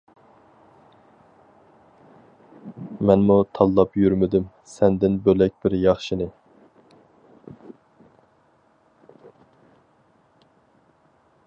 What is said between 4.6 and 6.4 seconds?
سەندىن بۆلەك بىر ياخشىنى!